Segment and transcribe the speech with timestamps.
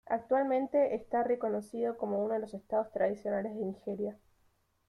[0.07, 4.17] Actualmente está reconocido como uno de los Estados tradicionales de Nigeria.